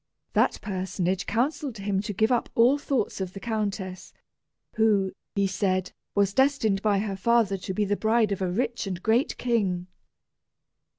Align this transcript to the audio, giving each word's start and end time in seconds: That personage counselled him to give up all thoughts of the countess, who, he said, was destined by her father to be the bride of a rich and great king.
That 0.33 0.57
personage 0.63 1.27
counselled 1.27 1.77
him 1.77 2.01
to 2.01 2.11
give 2.11 2.31
up 2.31 2.49
all 2.55 2.79
thoughts 2.79 3.21
of 3.21 3.33
the 3.33 3.39
countess, 3.39 4.11
who, 4.73 5.11
he 5.35 5.45
said, 5.45 5.91
was 6.15 6.33
destined 6.33 6.81
by 6.81 6.97
her 6.97 7.15
father 7.15 7.55
to 7.59 7.71
be 7.71 7.85
the 7.85 7.95
bride 7.95 8.31
of 8.31 8.41
a 8.41 8.49
rich 8.51 8.87
and 8.87 9.03
great 9.03 9.37
king. 9.37 9.85